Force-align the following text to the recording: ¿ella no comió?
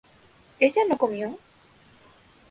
¿ella 0.59 0.81
no 0.89 0.97
comió? 0.97 1.37